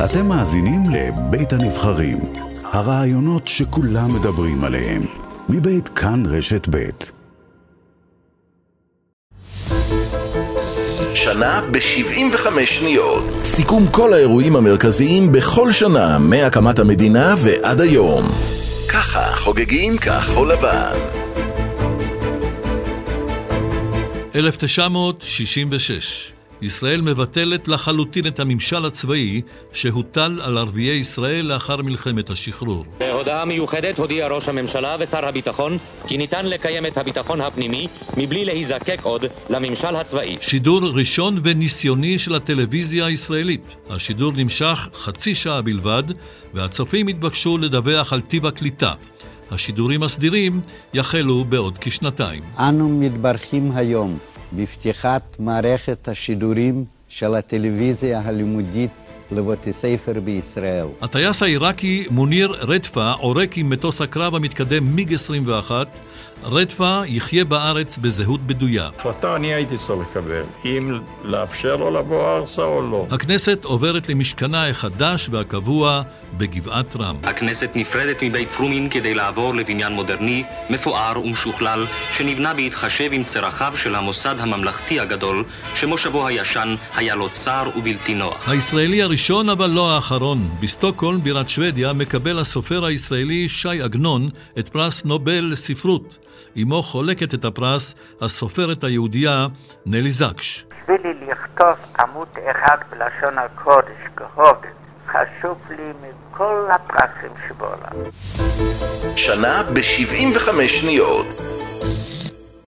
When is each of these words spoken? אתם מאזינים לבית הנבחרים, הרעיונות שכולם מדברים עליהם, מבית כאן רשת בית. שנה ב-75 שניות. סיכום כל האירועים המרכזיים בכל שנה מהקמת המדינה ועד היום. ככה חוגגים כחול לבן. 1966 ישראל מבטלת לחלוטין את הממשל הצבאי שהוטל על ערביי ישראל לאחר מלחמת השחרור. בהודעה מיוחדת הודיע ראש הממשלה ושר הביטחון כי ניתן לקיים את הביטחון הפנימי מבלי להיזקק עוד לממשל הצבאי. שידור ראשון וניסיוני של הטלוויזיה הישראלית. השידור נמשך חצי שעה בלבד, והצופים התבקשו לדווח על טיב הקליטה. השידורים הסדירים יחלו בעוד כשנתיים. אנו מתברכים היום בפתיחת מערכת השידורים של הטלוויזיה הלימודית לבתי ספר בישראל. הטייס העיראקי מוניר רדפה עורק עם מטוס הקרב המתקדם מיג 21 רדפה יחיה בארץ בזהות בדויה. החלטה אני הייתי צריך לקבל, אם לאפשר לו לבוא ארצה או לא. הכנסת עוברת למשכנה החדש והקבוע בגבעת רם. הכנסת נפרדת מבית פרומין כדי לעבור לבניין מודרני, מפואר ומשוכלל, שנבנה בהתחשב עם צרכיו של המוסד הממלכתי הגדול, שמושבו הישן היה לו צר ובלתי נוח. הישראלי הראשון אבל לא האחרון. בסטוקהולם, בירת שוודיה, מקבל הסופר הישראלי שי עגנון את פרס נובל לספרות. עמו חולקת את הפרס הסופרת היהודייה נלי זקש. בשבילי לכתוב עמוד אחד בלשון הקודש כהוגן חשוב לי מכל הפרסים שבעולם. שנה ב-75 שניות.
אתם 0.00 0.26
מאזינים 0.26 0.82
לבית 0.90 1.52
הנבחרים, 1.52 2.18
הרעיונות 2.64 3.48
שכולם 3.48 4.14
מדברים 4.14 4.64
עליהם, 4.64 5.02
מבית 5.48 5.88
כאן 5.88 6.22
רשת 6.26 6.68
בית. 6.68 7.12
שנה 11.14 11.60
ב-75 11.70 12.46
שניות. 12.64 13.24
סיכום 13.44 13.86
כל 13.90 14.12
האירועים 14.12 14.56
המרכזיים 14.56 15.32
בכל 15.32 15.72
שנה 15.72 16.18
מהקמת 16.18 16.78
המדינה 16.78 17.34
ועד 17.38 17.80
היום. 17.80 18.24
ככה 18.88 19.36
חוגגים 19.36 19.98
כחול 19.98 20.52
לבן. 20.52 20.96
1966 24.34 26.32
ישראל 26.62 27.00
מבטלת 27.00 27.68
לחלוטין 27.68 28.26
את 28.26 28.40
הממשל 28.40 28.84
הצבאי 28.84 29.40
שהוטל 29.72 30.40
על 30.42 30.58
ערביי 30.58 30.96
ישראל 30.96 31.46
לאחר 31.46 31.82
מלחמת 31.82 32.30
השחרור. 32.30 32.84
בהודעה 32.98 33.44
מיוחדת 33.44 33.98
הודיע 33.98 34.28
ראש 34.28 34.48
הממשלה 34.48 34.96
ושר 35.00 35.24
הביטחון 35.24 35.78
כי 36.06 36.16
ניתן 36.16 36.46
לקיים 36.46 36.86
את 36.86 36.96
הביטחון 36.98 37.40
הפנימי 37.40 37.88
מבלי 38.16 38.44
להיזקק 38.44 38.98
עוד 39.02 39.24
לממשל 39.50 39.96
הצבאי. 39.96 40.36
שידור 40.40 40.80
ראשון 40.94 41.38
וניסיוני 41.42 42.18
של 42.18 42.34
הטלוויזיה 42.34 43.06
הישראלית. 43.06 43.76
השידור 43.90 44.32
נמשך 44.32 44.88
חצי 44.94 45.34
שעה 45.34 45.62
בלבד, 45.62 46.04
והצופים 46.54 47.08
התבקשו 47.08 47.58
לדווח 47.58 48.12
על 48.12 48.20
טיב 48.20 48.46
הקליטה. 48.46 48.92
השידורים 49.50 50.02
הסדירים 50.02 50.60
יחלו 50.94 51.44
בעוד 51.44 51.78
כשנתיים. 51.78 52.42
אנו 52.58 52.88
מתברכים 52.88 53.72
היום 53.74 54.18
בפתיחת 54.56 55.36
מערכת 55.38 56.08
השידורים 56.08 56.84
של 57.12 57.34
הטלוויזיה 57.34 58.20
הלימודית 58.24 58.90
לבתי 59.30 59.72
ספר 59.72 60.20
בישראל. 60.24 60.86
הטייס 61.02 61.42
העיראקי 61.42 62.06
מוניר 62.10 62.56
רדפה 62.60 63.10
עורק 63.10 63.58
עם 63.58 63.70
מטוס 63.70 64.00
הקרב 64.00 64.34
המתקדם 64.34 64.96
מיג 64.96 65.14
21 65.14 65.86
רדפה 66.44 67.00
יחיה 67.06 67.44
בארץ 67.44 67.98
בזהות 67.98 68.40
בדויה. 68.40 68.88
החלטה 68.96 69.36
אני 69.36 69.54
הייתי 69.54 69.76
צריך 69.76 70.08
לקבל, 70.10 70.42
אם 70.64 71.00
לאפשר 71.24 71.76
לו 71.76 71.90
לבוא 71.90 72.36
ארצה 72.36 72.62
או 72.62 72.82
לא. 72.82 73.06
הכנסת 73.10 73.64
עוברת 73.64 74.08
למשכנה 74.08 74.68
החדש 74.68 75.28
והקבוע 75.32 76.02
בגבעת 76.36 76.96
רם. 76.96 77.16
הכנסת 77.22 77.70
נפרדת 77.74 78.22
מבית 78.22 78.48
פרומין 78.48 78.88
כדי 78.90 79.14
לעבור 79.14 79.54
לבניין 79.54 79.92
מודרני, 79.92 80.44
מפואר 80.70 81.20
ומשוכלל, 81.24 81.84
שנבנה 82.16 82.54
בהתחשב 82.54 83.08
עם 83.12 83.24
צרכיו 83.24 83.72
של 83.76 83.94
המוסד 83.94 84.34
הממלכתי 84.38 85.00
הגדול, 85.00 85.44
שמושבו 85.74 86.26
הישן 86.26 86.74
היה 87.02 87.14
לו 87.14 87.28
צר 87.30 87.70
ובלתי 87.76 88.14
נוח. 88.14 88.48
הישראלי 88.48 89.02
הראשון 89.02 89.48
אבל 89.48 89.70
לא 89.70 89.94
האחרון. 89.94 90.38
בסטוקהולם, 90.60 91.20
בירת 91.22 91.48
שוודיה, 91.48 91.92
מקבל 91.92 92.38
הסופר 92.38 92.84
הישראלי 92.84 93.48
שי 93.48 93.82
עגנון 93.82 94.28
את 94.58 94.68
פרס 94.68 95.04
נובל 95.04 95.48
לספרות. 95.52 96.18
עמו 96.54 96.82
חולקת 96.82 97.34
את 97.34 97.44
הפרס 97.44 97.94
הסופרת 98.20 98.84
היהודייה 98.84 99.46
נלי 99.86 100.10
זקש. 100.10 100.64
בשבילי 100.70 101.14
לכתוב 101.30 101.76
עמוד 101.98 102.28
אחד 102.50 102.76
בלשון 102.90 103.38
הקודש 103.38 104.00
כהוגן 104.16 104.68
חשוב 105.08 105.58
לי 105.70 105.92
מכל 106.02 106.68
הפרסים 106.74 107.32
שבעולם. 107.48 108.10
שנה 109.16 109.62
ב-75 109.62 110.68
שניות. 110.68 111.51